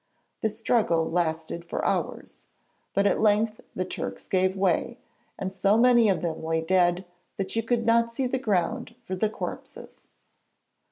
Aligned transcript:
The 0.41 0.49
struggle 0.49 1.11
lasted 1.11 1.63
for 1.63 1.85
hours, 1.85 2.39
but 2.91 3.05
at 3.05 3.21
length 3.21 3.61
the 3.75 3.85
Turks 3.85 4.27
gave 4.27 4.55
way, 4.57 4.97
and 5.37 5.53
so 5.53 5.77
many 5.77 6.09
of 6.09 6.23
them 6.23 6.43
lay 6.43 6.61
dead 6.61 7.05
that 7.37 7.55
you 7.55 7.61
could 7.61 7.85
not 7.85 8.11
see 8.11 8.25
the 8.25 8.39
ground 8.39 8.95
for 9.03 9.15
the 9.15 9.29
corpses. 9.29 10.07